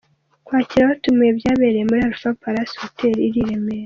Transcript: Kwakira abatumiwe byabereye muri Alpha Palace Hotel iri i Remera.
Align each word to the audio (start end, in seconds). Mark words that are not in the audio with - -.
Kwakira 0.45 0.83
abatumiwe 0.85 1.31
byabereye 1.39 1.83
muri 1.87 2.01
Alpha 2.07 2.29
Palace 2.43 2.75
Hotel 2.81 3.15
iri 3.27 3.39
i 3.43 3.47
Remera. 3.49 3.79